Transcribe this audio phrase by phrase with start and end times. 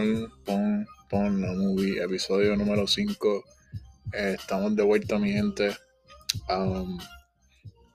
[0.00, 3.44] pon, pon, pon la movie, episodio número 5.
[4.12, 5.76] Eh, estamos de vuelta, mi gente.
[6.48, 6.98] Um,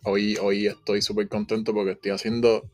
[0.04, 2.70] hoy, hoy estoy súper contento porque estoy haciendo,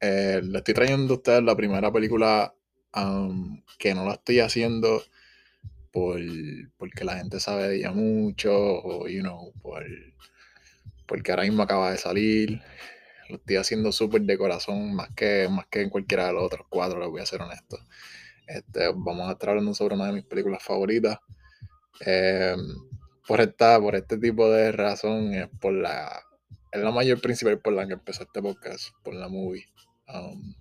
[0.00, 2.54] eh, le estoy trayendo a ustedes la primera película
[2.94, 5.02] um, que no la estoy haciendo
[5.90, 6.20] por,
[6.76, 9.84] porque la gente sabe de ella mucho, o, you know, por,
[11.06, 12.62] porque ahora mismo acaba de salir.
[13.28, 16.66] Lo estoy haciendo súper de corazón, más que, más que en cualquiera de los otros
[16.70, 17.78] cuatro, les voy a ser honesto.
[18.46, 21.18] Este, vamos a estar hablando sobre una de mis películas favoritas.
[22.00, 22.58] Em,
[23.26, 26.22] por, esta, por este tipo de razón es por la
[26.72, 29.66] es la mayor principal por la que empezó este podcast, por la movie.
[30.08, 30.54] Um,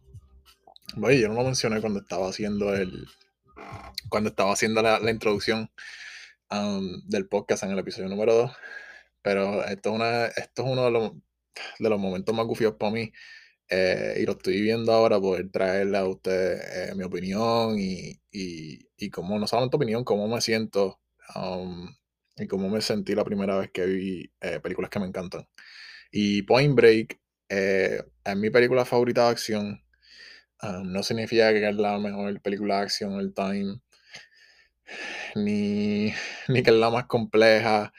[0.96, 3.06] yo no lo mencioné cuando estaba haciendo el
[4.10, 5.72] cuando estaba haciendo la, introducción
[6.52, 8.52] um, del podcast en el episodio número 2.
[9.22, 11.12] Pero esto es, una, esto es uno de los,
[11.80, 13.12] de los momentos más gufios para mí.
[13.70, 18.88] Eh, y lo estoy viendo ahora, poder traerle a ustedes eh, mi opinión y, y,
[18.98, 21.00] y cómo, no solamente opinión, cómo me siento
[21.36, 21.90] um,
[22.38, 25.48] y cómo me sentí la primera vez que vi eh, películas que me encantan.
[26.12, 28.04] Y Point Break es
[28.38, 29.82] mi película favorita de acción.
[30.62, 33.82] Um, no significa que es la mejor película de acción del time,
[35.36, 36.14] ni,
[36.48, 37.94] ni que es la más compleja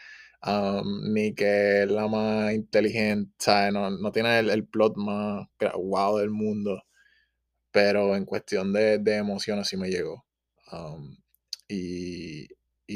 [0.46, 3.34] Um, ni que es la más inteligente,
[3.72, 6.84] No, no tiene el, plot más wow del mundo,
[7.72, 10.24] pero en cuestión de, emociones sí me llegó.
[10.72, 11.16] Um,
[11.68, 12.48] y,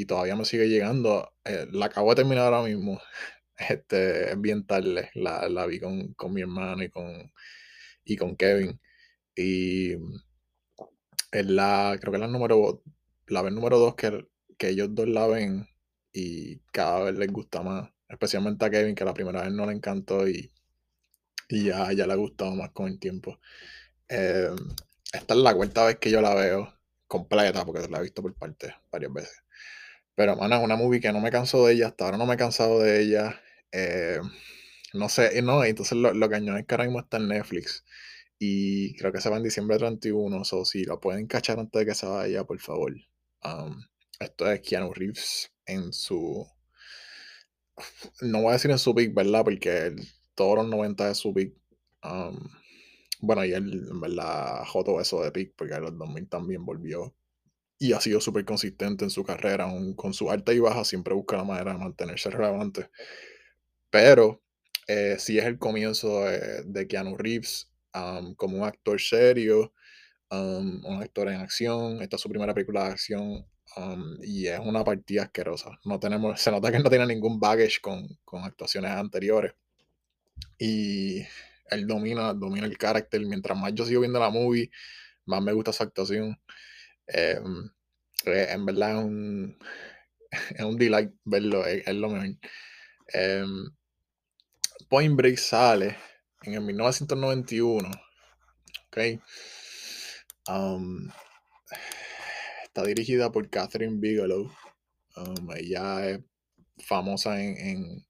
[0.07, 1.33] todavía me sigue llegando.
[1.45, 2.99] Eh, la acabo de terminar ahora mismo.
[3.69, 5.11] Este, es bien tarde.
[5.13, 7.31] La, vi con, mi hermano y con,
[8.05, 8.79] y con Kevin.
[9.35, 9.93] Y
[11.31, 12.83] es la, creo que es la número,
[13.27, 14.25] la vez número dos que,
[14.57, 15.67] que ellos dos la ven
[16.13, 17.89] y cada vez les gusta más.
[18.07, 20.51] Especialmente a Kevin, que la primera vez no le encantó y,
[21.49, 23.39] y ya, ya le ha gustado más con el tiempo.
[24.09, 24.55] Em,
[25.13, 26.73] esta es la cuarta vez que yo la veo
[27.07, 29.43] completa, porque la he visto por partes varias veces.
[30.15, 32.35] Pero, mano, es una movie que no me canso de ella, hasta ahora no me
[32.35, 33.41] he cansado de ella.
[33.71, 34.21] Em,
[34.93, 37.85] no sé, no, entonces lo, lo cañón es que ahora mismo está en Netflix.
[38.39, 41.85] Y creo que se va en diciembre 31, o si la pueden cachar antes de
[41.85, 42.93] que se vaya, por favor.
[44.21, 46.47] Esto es Keanu Reeves en su.
[48.21, 49.43] No voy a decir en su pick, ¿verdad?
[49.43, 49.95] Porque
[50.35, 51.53] todos los 90 es su pick.
[52.03, 52.49] Um,
[53.19, 57.15] bueno, y él, en verdad, joto eso de pick, porque en los 2000 también volvió.
[57.79, 61.15] Y ha sido súper consistente en su carrera, aún con su alta y baja, siempre
[61.15, 62.89] busca la manera de mantenerse relevante.
[63.89, 64.43] Pero
[64.87, 69.73] eh, sí es el comienzo de, Keanu Reeves um, como un actor serio,
[70.29, 72.01] um, un actor en acción.
[72.01, 75.79] Esta es su primera película de acción Um, y es una partida asquerosa.
[75.85, 78.07] No tenemos, se nota que no tiene ningún baggage con,
[78.43, 79.53] actuaciones anteriores.
[80.57, 81.21] Y
[81.69, 83.21] él domina, domina el carácter.
[83.25, 84.71] Mientras más yo sigo viendo la movie,
[85.25, 86.39] más me gusta su actuación.
[87.07, 87.69] Em,
[88.25, 89.57] eh, en verdad es un,
[90.55, 92.35] es un delight verlo, es, lo mejor.
[93.07, 93.71] Em,
[94.89, 95.97] Point Break sale
[96.43, 97.89] en el 1991.
[98.87, 98.97] Ok.
[100.47, 101.09] Um,
[102.73, 104.49] Está dirigida por Catherine Bigelow.
[105.17, 106.21] Um, ella es
[106.77, 108.05] famosa en,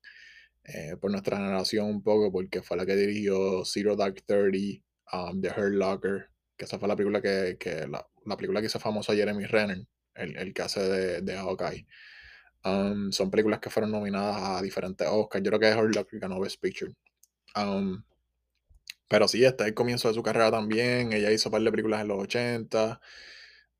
[0.66, 4.84] eh, por nuestra generación un poco porque fue la que dirigió Zero Dark Thirty,
[5.14, 7.58] um, The Hurt Locker, que esa fue la película que,
[7.90, 9.80] la, película que hizo famosa Jeremy Renner,
[10.14, 11.88] el, el que hace de, de Hawkeye.
[12.64, 15.44] Um, son películas que fueron nominadas a diferentes Oscars.
[15.44, 16.94] Yo creo que Hurt Locker ganó Best Picture.
[19.08, 21.14] pero sí, este es el comienzo de su carrera también.
[21.14, 23.02] Ella hizo un par de películas en los 80.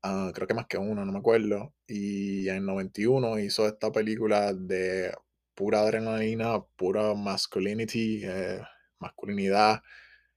[0.02, 1.74] Ah, creo que más que uno, no me acuerdo.
[1.86, 5.14] Y en 91 hizo esta película de
[5.54, 8.60] pura adrenalina, pura masculinity, eh,
[8.98, 9.82] masculinidad,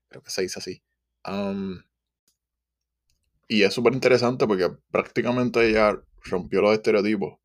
[0.10, 0.82] creo que se dice así.
[3.48, 7.40] y es súper interesante porque prácticamente ella rompió los estereotipos.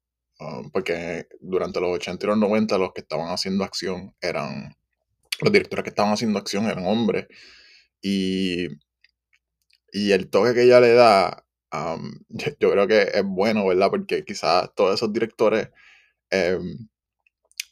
[0.72, 4.74] porque durante los 80 y los 90 los que estaban haciendo acción eran,
[5.40, 7.26] los directores que estaban haciendo acción eran hombres.
[8.02, 8.68] Y,
[9.92, 11.44] y el toque que ella le da
[12.58, 13.90] yo, creo que es bueno, ¿verdad?
[13.90, 15.68] Porque quizás todos esos directores
[16.30, 16.88] em,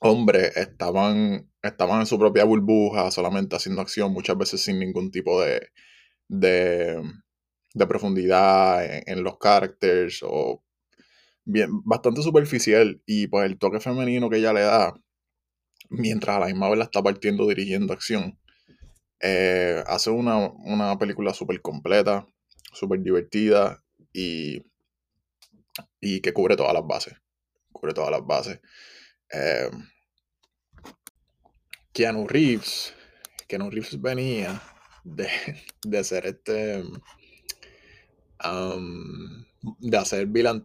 [0.00, 5.40] hombres estaban, estaban en su propia burbuja, solamente haciendo acción, muchas veces sin ningún tipo
[5.42, 5.70] de,
[6.28, 7.02] de,
[7.88, 10.62] profundidad en, los caracteres o
[11.44, 13.02] bien, bastante superficial.
[13.06, 14.94] Y pues el toque femenino que ella le da,
[15.90, 18.38] mientras a la misma vez la está partiendo dirigiendo acción,
[19.20, 22.26] eh, hace una, una película súper completa,
[22.72, 23.82] súper divertida
[26.00, 27.14] y, que cubre todas las bases.
[27.72, 28.60] Cubre todas las bases.
[29.30, 29.70] Eh,
[31.92, 32.94] Keanu Reeves,
[33.46, 34.62] Keanu Reeves venía
[35.04, 35.28] de,
[35.82, 36.82] de ser este,
[38.44, 39.44] um,
[39.80, 40.64] de hacer Bill.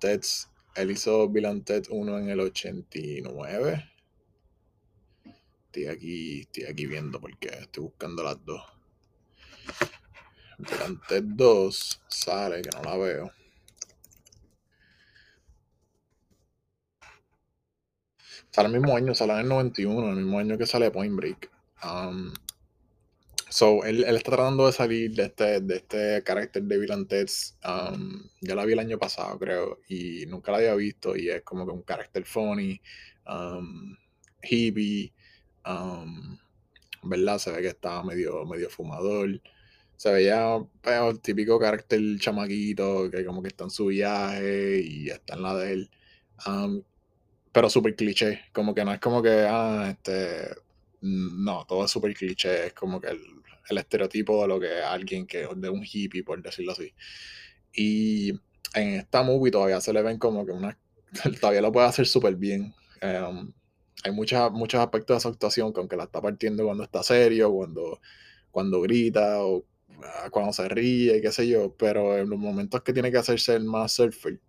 [0.76, 3.90] Él hizo Bill Ted 1 en el 89.
[5.66, 8.62] Estoy aquí, estoy aquí viendo porque estoy buscando las dos.
[10.58, 13.43] Bill Ted 2 sale, que no la veo.
[18.54, 21.50] Sale el mismo año, sale en el 91, el mismo año que sale Point Break.
[21.84, 22.32] Um,
[23.54, 27.56] So, él, él, está tratando de salir de este, de este carácter de Ted's.
[27.64, 31.16] Um, ya la vi el año pasado, creo, y nunca la había visto.
[31.16, 32.82] Y es como que un carácter funny,
[33.28, 33.96] um,
[34.42, 35.14] hippie,
[35.68, 36.36] um,
[37.04, 37.38] ¿verdad?
[37.38, 39.40] Se ve que está medio, medio fumador.
[39.98, 45.10] Se veía pues, el típico carácter chamaquito que como que está en su viaje y
[45.12, 45.92] está en la de él.
[47.54, 50.56] Pero súper cliché, como que no es como que, ah, este,
[51.02, 55.48] no, todo es súper cliché, es como que el, estereotipo de lo que alguien que
[55.56, 56.94] de un hippie, por decirlo así.
[57.74, 58.32] Y
[58.74, 60.78] en esta movie todavía se le ven como que una.
[61.42, 62.74] todavía lo puede hacer súper bien.
[63.02, 63.52] Em,
[64.04, 67.52] hay muchas, muchos aspectos de su actuación, que aunque la está partiendo cuando está serio,
[67.52, 68.02] cuando,
[68.52, 69.66] cuando grita o
[70.04, 73.56] ah, cuando se ríe, qué sé yo, pero en los momentos que tiene que hacerse
[73.56, 74.40] el más surfer,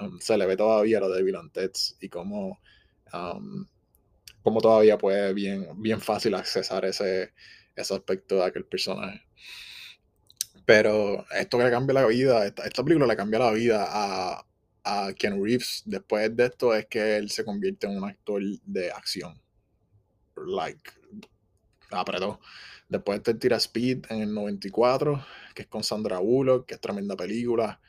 [0.00, 1.36] um, se le ve todavía lo de Bill
[2.00, 2.60] y como,
[3.12, 3.66] um,
[4.42, 7.32] como todavía puede bien, bien fácil accesar ese,
[7.74, 9.22] ese aspecto de aquel personaje.
[10.64, 14.44] Pero esto que le cambia la vida, esta, película le cambia la vida a,
[14.84, 18.90] a Ken Reeves después de esto es que él se convierte en un actor de
[18.90, 19.40] acción.
[20.36, 20.90] Like,
[21.90, 22.40] apretó.
[22.88, 25.24] Después de tira Speed en el 94,
[25.54, 27.80] que es con Sandra Bullock, que es tremenda película.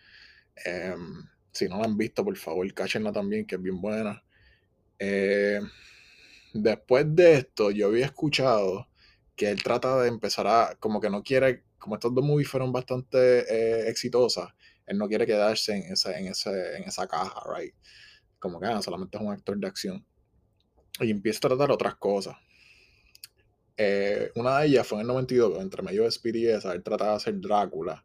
[0.65, 1.23] Em,
[1.57, 4.23] si no la han visto, por favor, cáchenla también, que es bien buena.
[4.99, 5.59] Eh,
[6.53, 8.87] después de esto, yo había escuchado
[9.35, 12.71] que él trata de empezar a, como que no quiere, como estos dos movies fueron
[12.71, 14.49] bastante eh, exitosas,
[14.85, 17.73] él no quiere quedarse en, ese, en, ese, en esa caja, right?
[18.39, 20.05] Como que ah, solamente es un actor de acción.
[20.99, 22.35] Y empieza a tratar otras cosas.
[23.75, 26.81] Eh, una de ellas fue en el 92, entre medio de Speedy y esa, él
[26.81, 28.03] trataba de hacer Drácula,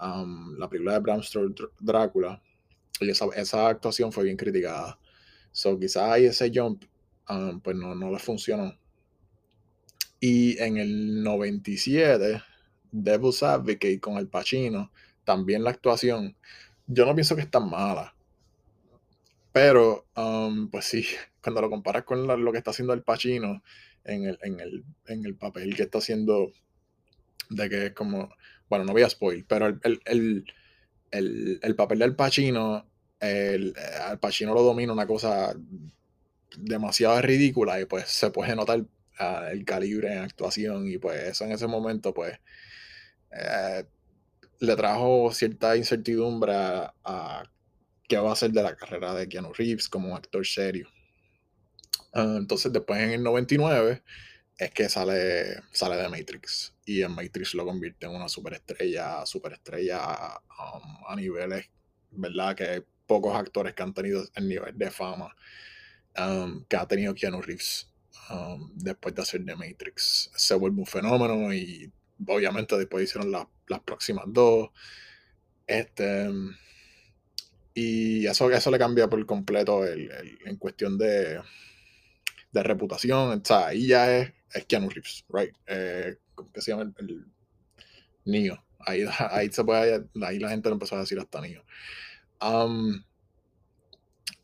[0.00, 2.42] um, la película de Bram Stoker, Drácula,
[3.00, 4.98] esa, esa, actuación fue bien criticada.
[5.52, 6.84] So, quizás ahí ese jump,
[7.28, 8.76] um, pues no, no le funcionó.
[10.20, 12.42] Y en el 97,
[12.90, 14.90] Devil's Advocate con el Pacino,
[15.24, 16.36] también la actuación,
[16.86, 18.14] yo no pienso que es tan mala.
[19.52, 21.04] Pero, um, pues sí,
[21.42, 23.62] cuando lo comparas con lo que está haciendo el Pacino
[24.04, 26.52] en el, en, el, papel que está haciendo,
[27.50, 28.30] de que es como,
[28.70, 30.44] bueno, no voy a spoil, pero el,
[31.10, 32.87] el papel del Pacino,
[33.20, 35.54] el, al Pacino lo domina una cosa
[36.56, 38.84] demasiado ridícula y pues se puede notar
[39.50, 42.38] el calibre en actuación y pues eso en ese momento pues
[43.32, 43.84] eh,
[44.60, 47.42] le trajo cierta incertidumbre a,
[48.08, 50.88] qué va a ser de la carrera de Keanu Reeves como actor serio.
[52.12, 54.02] Ah, entonces después en el 99
[54.56, 60.00] es que sale, sale de Matrix y en Matrix lo convierte en una superestrella, superestrella
[60.74, 61.66] um, a niveles,
[62.10, 62.56] ¿verdad?
[62.56, 65.34] Que pocos actores que han tenido el nivel de fama
[66.18, 67.88] um, que ha tenido Keanu Reeves.
[68.30, 70.30] Um, después de hacer The Matrix.
[70.34, 71.90] Se vuelve un fenómeno y
[72.26, 74.68] obviamente después hicieron las próximas dos.
[75.66, 76.28] Este,
[77.74, 80.10] y eso, eso le cambia por completo el,
[80.44, 81.40] en cuestión de,
[82.52, 83.40] de reputación.
[83.40, 85.54] O sea, ahí ya es, es Keanu Reeves, right?
[85.66, 86.18] Eh,
[86.52, 87.26] que se llama el,
[88.24, 91.64] niño Ahí, ahí, se puede, ahí la gente lo empezó a decir hasta niño
[92.40, 93.02] Um,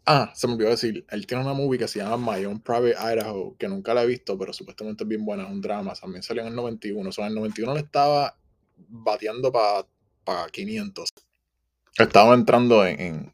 [0.06, 2.94] Ah, se me olvidó decir, él tiene una movie que se llama My Own Private
[2.98, 6.22] Idaho, que nunca la he visto, pero supuestamente es bien buena, es un drama, también
[6.22, 8.36] salió en el 91, o sea, en el 91 le estaba
[8.76, 9.86] bateando para
[10.24, 11.08] pa 500.
[11.96, 13.32] Estaba entrando en,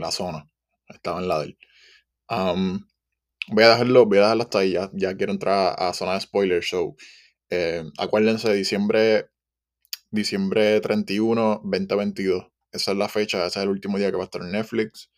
[0.00, 0.48] la zona,
[0.88, 1.58] estaba en la del.
[3.48, 6.62] voy a dejarlo, voy a dejarlo hasta ahí, ya, quiero entrar a, zona de spoiler
[6.62, 6.94] show.
[7.50, 9.28] Eh, acuérdense, diciembre,
[10.12, 12.53] diciembre 31, 2022.
[12.74, 15.08] Esa es la fecha, ese es el último día que va a estar en Netflix.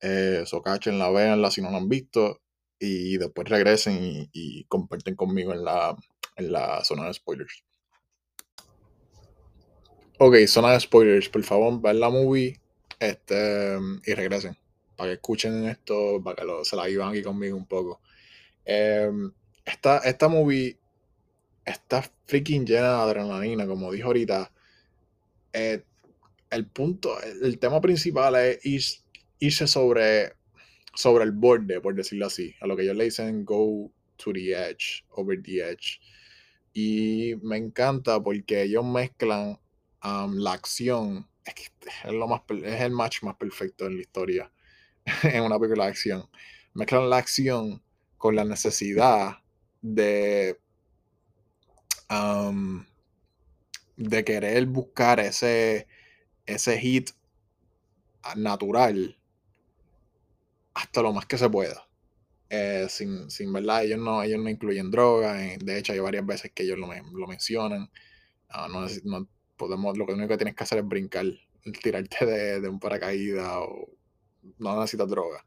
[0.00, 2.40] Eh, so la véanla si no la han visto.
[2.78, 5.96] Y después regresen y, comparten conmigo en la,
[6.36, 7.64] en la zona de spoilers.
[10.18, 11.28] Ok, zona de spoilers.
[11.28, 12.60] Por favor, vean la movie
[13.00, 14.56] este, y regresen.
[14.96, 18.00] Para que escuchen esto, para que se la vivan aquí conmigo un poco.
[18.64, 19.32] Em,
[19.64, 20.78] esta, esta movie
[21.64, 24.52] está freaking llena de adrenalina, como dijo ahorita.
[25.52, 25.82] Eh,
[26.52, 29.04] el punto, el, tema principal es
[29.38, 30.34] irse sobre,
[30.94, 34.52] sobre el borde, por decirlo así, a lo que ellos le dicen go to the
[34.52, 36.00] edge, over the edge.
[36.72, 39.58] Y me encanta porque ellos mezclan
[40.02, 44.52] la acción es, lo más, es el match más perfecto en la historia
[45.22, 46.28] en una película de acción.
[46.74, 47.82] Mezclan la acción
[48.16, 49.38] con la necesidad
[49.80, 50.58] de,
[53.96, 55.88] de querer buscar ese,
[56.52, 57.10] ese hit
[58.36, 59.16] natural
[60.74, 61.86] hasta lo más que se pueda.
[62.48, 65.34] Eh, sin, sin, verdad, ellos no, ellos no incluyen droga.
[65.34, 67.90] De hecho, hay varias veces que ellos lo, lo mencionan.
[68.48, 71.26] Ah, no, no, podemos, lo único que tienes que hacer es brincar,
[71.82, 73.88] tirarte de, de un paracaídas o
[74.58, 75.44] no necesitas droga.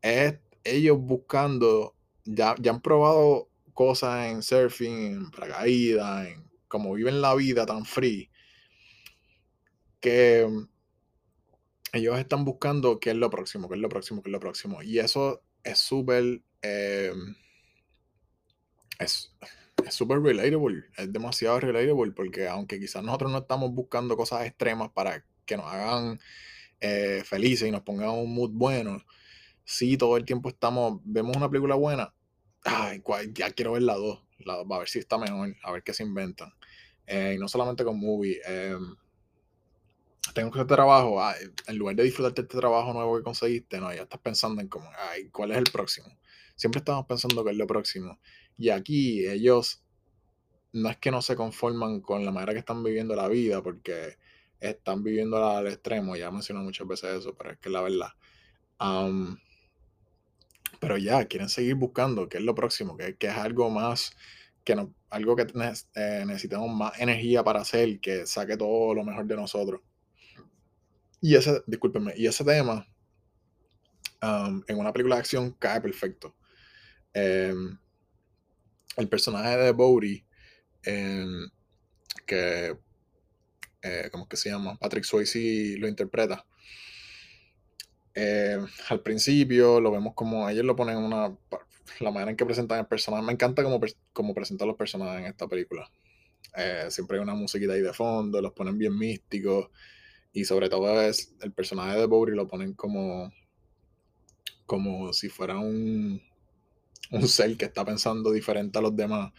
[0.00, 7.20] Es ellos buscando, ya, ya han probado cosas en surfing, en paracaídas, en cómo viven
[7.20, 8.30] la vida tan free,
[10.02, 10.46] que
[11.92, 14.82] ellos están buscando qué es lo próximo, qué es lo próximo, qué es lo próximo.
[14.82, 16.42] Y eso es súper...
[16.60, 17.34] Em,
[18.98, 19.32] es
[19.90, 25.24] súper relatable, es demasiado relatable porque aunque quizás nosotros no estamos buscando cosas extremas para
[25.44, 26.20] que nos hagan
[26.80, 29.04] eh, felices y nos pongan un mood bueno,
[29.64, 32.14] sí, todo el tiempo estamos, vemos una película buena,
[32.64, 36.04] ay, ya quiero ver la 2, a ver si está mejor, a ver qué se
[36.04, 36.52] inventan.
[37.06, 38.40] Eh, y no solamente con movie.
[38.44, 38.94] Em,
[40.32, 41.20] tengo hacer trabajo,
[41.66, 44.90] en lugar de disfrutarte este trabajo nuevo que conseguiste, no, ya estás pensando en cómo,
[45.10, 46.08] ay, cuál es el próximo.
[46.56, 48.18] Siempre estamos pensando que es lo próximo.
[48.56, 49.82] Y aquí ellos
[50.72, 54.16] no es que no se conforman con la manera que están viviendo la vida, porque
[54.60, 58.10] están viviendo al extremo, ya mencionado muchas veces eso, pero es que la verdad.
[60.80, 64.16] pero ya, quieren seguir buscando qué es lo próximo, que, que es algo más,
[64.64, 65.46] que no, algo que
[65.94, 69.80] eh, necesitamos más energía para hacer, que saque todo lo mejor de nosotros.
[71.22, 72.86] Y ese, discúlpenme, y ese tema
[74.22, 76.36] en una película de acción cae perfecto.
[77.14, 77.78] Em,
[78.96, 80.24] el personaje de Bodhi,
[80.84, 81.48] em,
[82.26, 82.76] que,
[83.82, 84.76] eh, ¿cómo que se llama?
[84.78, 86.44] Patrick Swayze lo interpreta.
[88.14, 91.34] Em, al principio lo vemos como ellos lo ponen en una
[92.00, 93.80] la manera en que presentan el personaje me encanta como,
[94.12, 95.90] como presentan los personajes en esta película
[96.54, 99.70] eh, siempre hay una musiquita ahí de fondo los ponen bien místicos
[100.32, 103.32] y sobre todo es el personaje de Bowery lo ponen como,
[104.66, 106.22] como si fuera un,
[107.10, 109.32] un ser que está pensando diferente a los demás.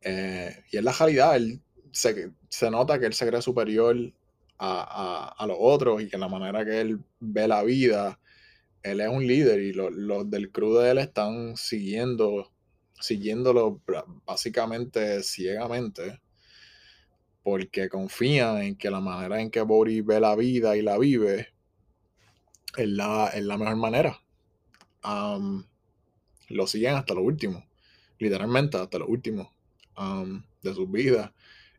[0.00, 1.60] Eh, y es la realidad, él
[1.92, 3.96] se, se, nota que él se cree superior
[4.58, 8.18] a, a, a, los otros y que la manera que él ve la vida,
[8.82, 12.52] él es un líder y los, del crew de él están siguiendo,
[13.00, 13.80] siguiéndolo
[14.24, 16.20] básicamente ciegamente
[17.46, 21.54] porque confían en que la manera en que Boris ve la vida y la vive
[22.76, 24.20] es la, la mejor manera.
[26.48, 27.64] lo siguen hasta lo último,
[28.18, 29.48] literalmente hasta lo último
[30.60, 31.30] de sus vidas.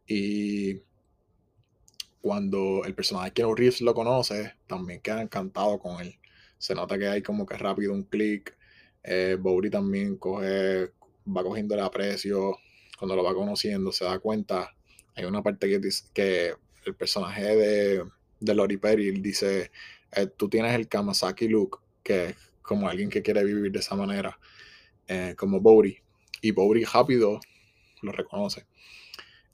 [0.08, 0.84] Y
[2.22, 6.18] cuando el personaje que Reeves lo conoce, también queda encantado con él.
[6.58, 8.58] Se nota que hay como que rápido un clic.
[9.04, 9.38] Eh,
[9.70, 10.94] también coge,
[11.28, 12.58] va cogiendo el aprecio
[12.98, 14.77] cuando lo va conociendo, se da cuenta
[15.18, 16.54] hay una parte que dice que
[16.86, 19.72] el personaje de, Lori Perry dice,
[20.12, 23.96] eh, tú tienes el Kamasaki look, que es como alguien que quiere vivir de esa
[23.96, 24.40] manera,
[25.08, 25.98] eh, como Bori.
[26.42, 27.40] Y Bori rápido
[28.04, 28.68] lo reconoce.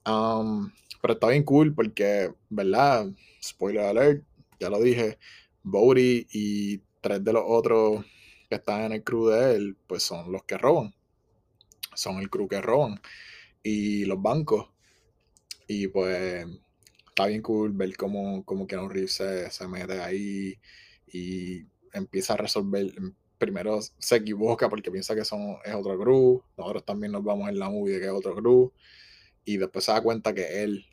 [0.05, 0.69] Um,
[1.01, 3.07] pero está bien cool porque, ¿verdad?
[3.41, 4.23] Spoiler alert,
[4.59, 5.17] ya lo dije,
[5.63, 8.05] Bori y tres de los otros
[8.49, 10.93] que están en el crew de él, pues son los que roban.
[11.95, 12.99] Son el crew que roban.
[13.63, 14.72] Y los bancos
[15.67, 16.45] y pues
[17.13, 20.57] está bien cool ver cómo, cómo Keanu Reeves se, se mete ahí
[21.11, 22.91] y empieza a resolver.
[23.37, 26.43] Primero se equivoca porque piensa que son, es otro crew.
[26.57, 28.73] Nosotros también nos vamos en la movie de que es otro crew.
[29.45, 30.85] Y después se da cuenta que él.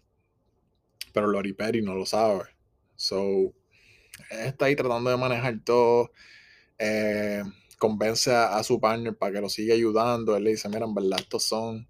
[1.12, 2.44] Pero Lori Perry no lo sabe.
[2.96, 3.54] So,
[4.30, 6.10] está ahí tratando de manejar todo.
[6.78, 7.42] Eh,
[7.78, 10.36] convence a, a, su partner para que lo siga ayudando.
[10.36, 11.88] Él le dice, mira, en verdad estos son.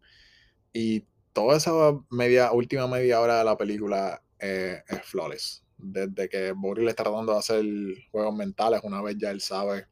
[0.73, 1.73] Y toda esa
[2.11, 5.65] media, última media hora de la película eh, es flawless.
[5.77, 7.65] Desde que Boris le está tratando de hacer
[8.11, 9.87] juegos mentales, una vez ya él sabe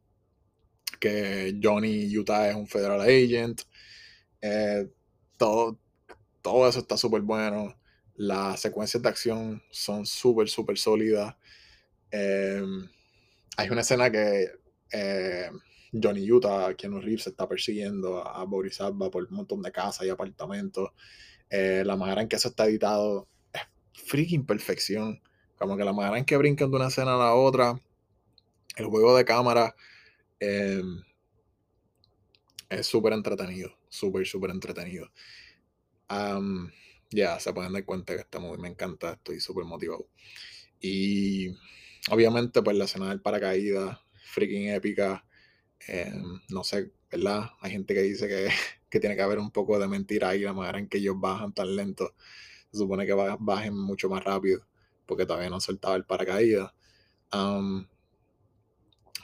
[1.00, 3.62] que Johnny Utah es un federal agent.
[4.40, 4.88] Eh,
[5.37, 5.78] todo,
[6.42, 7.75] todo eso está súper bueno.
[8.14, 11.37] Las secuencias de acción son súper, súper sólidas.
[12.11, 12.88] Em,
[13.57, 14.50] hay una escena que
[14.92, 15.50] eh,
[15.92, 20.11] Johnny Utah, Keanu Reeves, está persiguiendo a, Boris Alba por un montón de casas y
[20.11, 20.90] apartamentos.
[21.50, 23.62] Eh, la manera en que eso está editado es
[24.04, 25.21] freaking perfección.
[25.57, 27.80] Como que la manera en que brincan de una escena a la otra,
[28.76, 29.75] el juego de cámara
[30.40, 31.02] em,
[32.68, 35.11] es súper entretenido, súper, súper entretenido.
[37.11, 40.09] ya, se pueden dar cuenta que esta movie me encanta, estoy súper motivado.
[40.80, 41.49] Y
[42.11, 45.25] obviamente, pues la escena del paracaídas, freaking épica.
[45.87, 46.12] Eh,
[46.50, 47.50] no sé, ¿verdad?
[47.61, 48.49] Hay gente que dice que,
[48.90, 51.52] que, tiene que haber un poco de mentira ahí, la manera en que ellos bajan
[51.52, 52.14] tan lento.
[52.70, 54.66] Se supone que bajen mucho más rápido,
[55.06, 56.73] porque todavía no han soltado el paracaídas.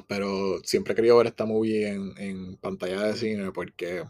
[0.08, 4.04] Pero siempre he querido ver esta movie en, en pantalla de cine porque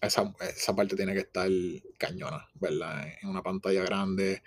[0.00, 1.48] esa, esa, parte tiene que estar
[1.98, 3.06] cañona, ¿verdad?
[3.22, 4.42] En una pantalla grande,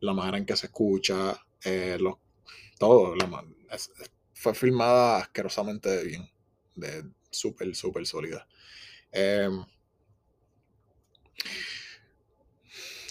[0.00, 2.14] la manera en que se escucha, eh, los,
[2.78, 3.14] todo.
[3.16, 3.90] La, es,
[4.34, 6.28] fue filmada asquerosamente bien,
[7.30, 8.46] súper, súper sólida.
[9.12, 9.50] Eh,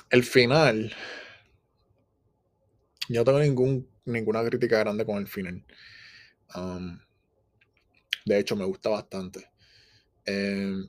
[0.10, 0.94] el final,
[3.10, 5.64] yo no tengo ningún, ninguna crítica grande con el final.
[6.56, 7.00] Um,
[8.26, 9.50] de hecho, me gusta bastante.
[10.26, 10.84] Eh,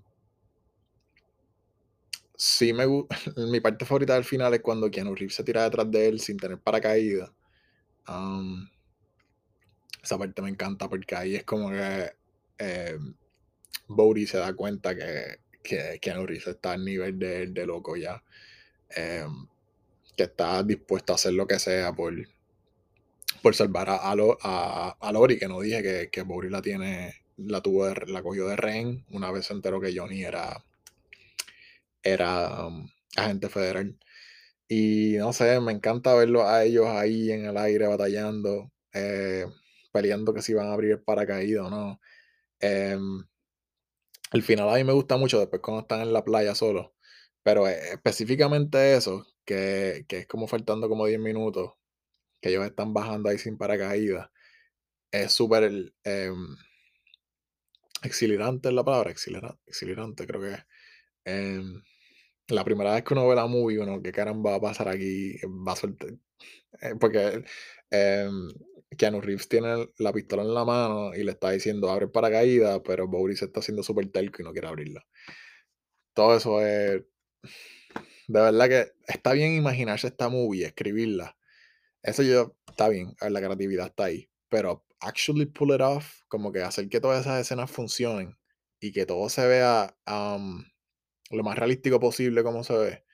[2.37, 2.87] sí me.
[3.51, 6.39] Mi parte favorita del final es cuando Keanu Reeves se tira detrás de él sin
[6.39, 7.31] tener paracaídas.
[8.09, 8.69] Um,
[10.03, 12.11] esa parte me encanta porque ahí es como que
[12.61, 12.99] eh,
[14.27, 18.23] se da cuenta que, que Keanu Reeves está al nivel de, de loco ya.
[18.97, 19.27] Eh,
[20.17, 22.13] que está dispuesto a hacer lo que sea por,
[23.43, 27.89] por salvar a, a, a, Lori, que no dije que, que la tiene, la tuvo
[27.89, 30.63] la cogió de rehén una vez se enteró que Johnny era,
[32.03, 33.99] era um, agente federal.
[34.69, 39.47] Y no sé, me encanta verlos a ellos ahí en el aire batallando, eh,
[39.93, 42.01] peleando que si van a abrir el paracaídas o no.
[42.61, 43.25] Em,
[44.33, 46.95] el final a mí me gusta mucho después cuando están en la playa solo.
[47.43, 51.73] Pero eh, específicamente eso, que, que, es como faltando como 10 minutos,
[52.41, 54.31] que ellos están bajando ahí sin paracaídas,
[55.13, 56.33] es súper eh,
[58.03, 60.67] exhilarante la palabra, exhilarante, creo que es.
[61.25, 61.83] Em,
[62.49, 65.37] la primera vez que uno ve la movie, uno, ¿qué caramba va a pasar aquí?
[65.67, 66.11] Va a soltar.
[66.83, 67.45] Eh, porque
[67.91, 68.31] eh,
[68.97, 73.07] Keanu Reeves tiene la pistola en la mano y le está diciendo abre paracaídas, pero
[73.07, 75.07] Boris está haciendo súper telco y no quiere abrirla.
[76.15, 77.03] Todo eso es.
[78.29, 81.37] De verdad que está bien imaginarse esta movie, escribirla.
[82.03, 84.31] Eso yo, está bien, la creatividad está ahí.
[84.49, 88.37] Pero actually pull it off, como que hacer que todas esas escenas funcionen
[88.81, 90.65] y que todo se vea um,
[91.31, 93.05] lo más realístico posible como se ve,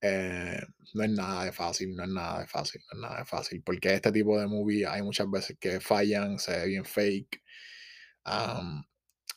[0.00, 0.60] eh,
[0.94, 3.62] no es nada de fácil, no es nada de fácil, no es nada de fácil,
[3.62, 7.42] porque este tipo de movie hay muchas veces que fallan, se ve bien fake,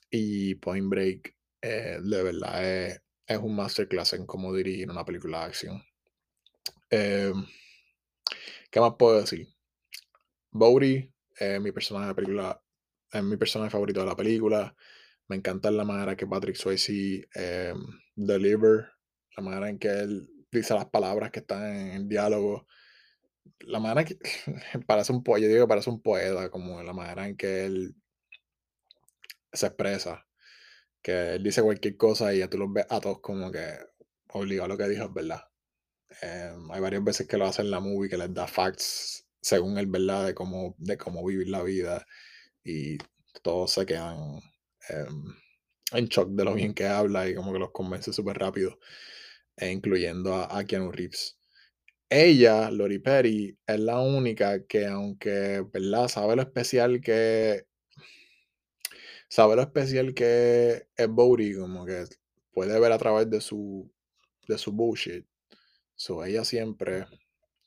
[0.10, 5.40] y Point Break eh, de verdad es, es, un masterclass en cómo dirigir una película
[5.40, 5.84] de acción.
[6.90, 7.46] Em,
[8.70, 9.48] ¿Qué más puedo decir?
[10.52, 12.62] Bodhi es mi personaje de película,
[13.12, 14.76] es mi personaje favorito de la película.
[15.28, 17.74] Me encanta la manera que Patrick Swayze eh,
[18.16, 18.92] deliver,
[19.38, 22.68] la manera en que él dice las palabras que están en el diálogo.
[23.60, 24.18] La manera que
[24.88, 27.96] parece un poeta, yo digo que parece un poeta, como la manera en que él
[29.52, 30.28] se expresa.
[31.02, 33.78] Que él dice cualquier cosa y ya tú los ves a todos como que
[34.30, 35.42] obligado a lo que dijo es verdad.
[36.22, 39.78] Em, hay varias veces que lo hace en la movie que les da facts según
[39.78, 42.06] el verdad de cómo, de cómo vivir la vida
[42.64, 42.98] y
[43.42, 44.40] todos se quedan
[44.90, 45.36] em,
[45.92, 48.80] en shock de lo bien que habla y como que los convence súper rápido
[49.58, 51.38] e incluyendo a, a Keanu Reeves.
[52.10, 56.08] Ella, Lori Perry, es la única que, aunque, ¿verdad?
[56.08, 57.66] Sabe lo especial que.
[59.30, 62.06] Sabe lo especial que es Bodhi, como que
[62.52, 63.92] puede ver a través de su,
[64.48, 65.26] de su bullshit.
[65.96, 67.08] So, ella siempre,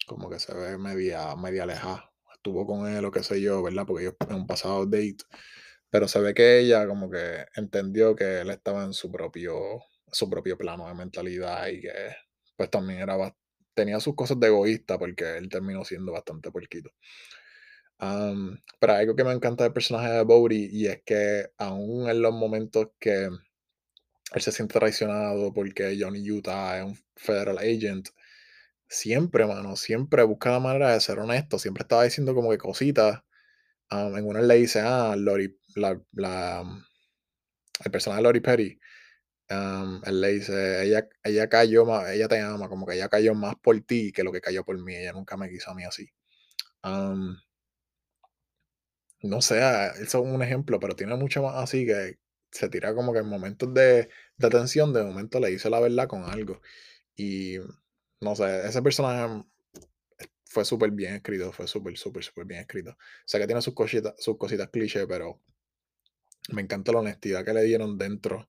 [0.07, 2.13] como que se ve media, media alejada.
[2.35, 3.85] Estuvo con él o qué sé yo, ¿verdad?
[3.87, 5.25] Porque ellos en un pasado date.
[5.91, 9.83] Pero se ve que ella, como que entendió que él estaba en su propio
[10.17, 11.93] su propio plano de mentalidad y que
[12.57, 13.17] pues también era
[13.75, 16.91] tenía sus cosas de egoísta porque él terminó siendo bastante puerquito.
[18.81, 22.33] pero algo que me encanta del personaje de Bodhi y es que aún en los
[22.33, 28.09] momentos que él se siente traicionado porque Johnny Utah es un federal agent,
[28.89, 33.23] siempre, mano, siempre busca la manera de ser honesto, siempre estaba diciendo como que cositas.
[33.91, 36.63] en una le dice, ah, Lori, la, la,
[37.85, 38.81] el personaje de Lori Perry
[39.49, 43.81] él le dice, ella, ella cayó ella te ama, como que ella cayó más por
[43.83, 46.11] ti que lo que cayó por mí, ella nunca me quiso a mí así.
[49.23, 52.19] no sé, ah, eso es un ejemplo, pero tiene mucho más así que
[52.51, 56.09] se tira como que en momentos de, de tensión, de momento le dice la verdad
[56.09, 56.61] con algo.
[57.17, 57.59] Y
[58.21, 59.45] no sé, ese personaje
[60.45, 62.97] fue súper bien escrito, fue súper, súper, súper bien escrito.
[63.27, 65.43] Sé que tiene sus cositas, sus cositas cliché, pero
[66.53, 68.49] me encanta la honestidad que le dieron dentro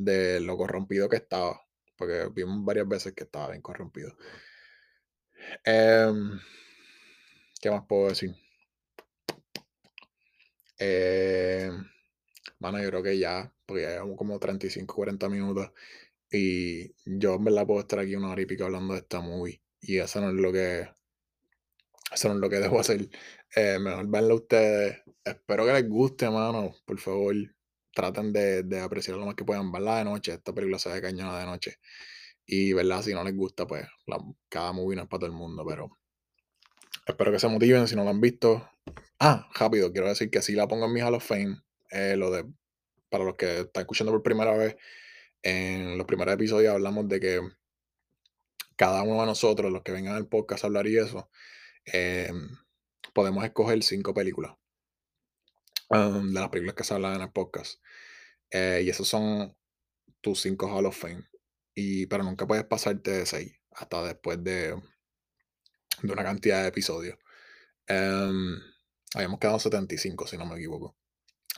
[0.00, 1.60] de lo corrompido que estaba,
[1.96, 4.16] porque vimos varias veces que estaba bien corrompido.
[5.64, 6.40] Em,
[7.60, 8.34] ¿Qué más puedo decir?
[10.78, 11.70] Eh,
[12.58, 15.70] mano, yo creo que ya, porque ya llevamos como 35, 40 minutos.
[16.30, 19.62] Y yo en verdad puedo estar aquí una hora y pico hablando de esta movie.
[19.80, 20.88] Y eso no es lo que.
[22.12, 23.08] Eso no es lo que debo hacer.
[23.56, 25.02] Eh, mejor verla ustedes.
[25.24, 26.74] Espero que les guste, mano.
[26.86, 27.34] Por favor,
[27.94, 29.72] traten de, de apreciar lo más que puedan.
[29.72, 30.32] Verla de noche.
[30.32, 31.76] Esta película se ve cañona de noche.
[32.46, 33.86] Y verdad, si no les gusta, pues
[34.48, 35.64] cada movie no es para todo el mundo.
[35.66, 35.98] Pero
[37.06, 38.68] espero que se motiven si no lo han visto.
[39.18, 41.56] Ah, rápido, quiero decir que si la pongo en mi Hall of Fame.
[41.90, 42.44] Eh, lo de.
[43.08, 44.76] Para los que están escuchando por primera vez
[45.42, 47.40] en los primeros episodios hablamos de que
[48.76, 51.30] cada uno de nosotros, los que vengan al podcast a hablar y eso,
[51.84, 52.48] em,
[53.12, 54.52] podemos escoger cinco películas
[55.90, 57.80] um, de las películas que se hablan en el podcast.
[58.50, 59.56] Eh, y esos son
[60.20, 61.24] tus cinco Hall of Fame.
[61.74, 64.74] Y, pero nunca puedes pasarte de seis hasta después de,
[66.02, 67.18] de una cantidad de episodios.
[67.88, 68.56] Um,
[69.14, 70.96] habíamos quedado 75, si no me equivoco.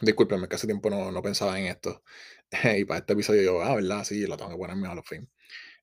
[0.00, 2.02] Discúlpenme, que hace tiempo no, no pensaba en esto.
[2.76, 4.04] y para este episodio yo, ah, ¿verdad?
[4.04, 5.28] Sí, lo tengo que poner en mi Hall of Fame.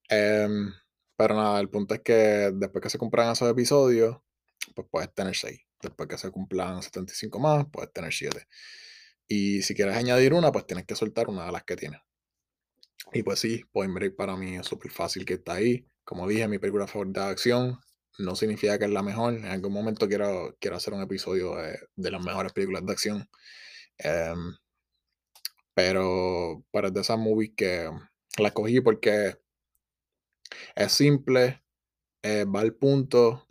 [0.08, 0.72] Em,
[1.16, 4.18] pero nada, el punto es que después que se cumplan esos episodios,
[4.74, 5.60] pues puedes tener 6.
[5.82, 8.46] Después que se cumplan 75 más, puedes tener 7.
[9.26, 12.00] Y si quieres añadir una, pues tienes que soltar una de las que tienes.
[13.12, 15.86] Y pues sí, Point Break para mí es súper fácil que está ahí.
[16.04, 17.80] Como dije, mi película favorita de acción.
[18.18, 19.34] No significa que es la mejor.
[19.34, 23.28] En algún momento quiero, quiero hacer un episodio de, de las mejores películas de acción.
[23.98, 24.54] Em,
[25.74, 27.90] pero, para de esas movies que
[28.38, 29.36] la cogí porque
[30.74, 31.62] es simple,
[32.22, 33.46] eh, va al punto,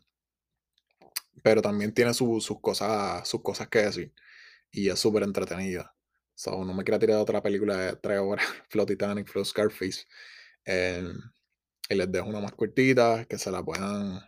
[1.44, 4.14] pero también tiene sus cosas, sus cosas que decir.
[4.72, 5.96] Y es súper entretenida.
[6.36, 10.06] So, no me quiero tirar otra película de tres horas, Flow Titanic, Flow Scarface.
[10.66, 11.14] Em,
[11.90, 14.22] y les dejo una más cortita, que se la puedan,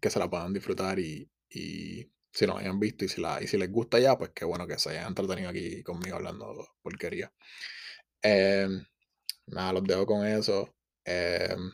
[0.00, 1.30] que se la puedan disfrutar y
[2.34, 4.66] si no hayan visto y si, la, y si les gusta ya, pues qué bueno
[4.66, 7.32] que se hayan entretenido aquí conmigo hablando porquería.
[8.22, 8.84] Em,
[9.46, 10.74] nada, los dejo con eso.
[11.04, 11.70] Em,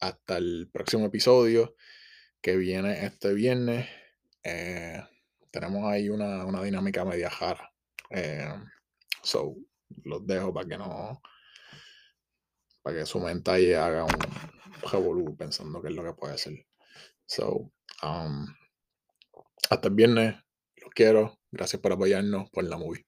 [0.00, 1.74] hasta el próximo episodio
[2.40, 3.88] que viene este viernes.
[4.42, 5.02] Eh,
[5.50, 7.72] tenemos ahí una, dinámica media jara.
[8.10, 8.64] Em,
[9.22, 9.56] so,
[10.04, 11.20] los dejo para que no.
[12.82, 14.12] Para que su mente ahí haga un
[14.90, 16.66] revolú pensando qué es lo que puede ser.
[17.26, 17.72] So,
[18.02, 18.46] um,
[19.70, 20.36] hasta el viernes.
[20.76, 21.38] Los quiero.
[21.50, 23.07] Gracias por apoyarnos por la movie.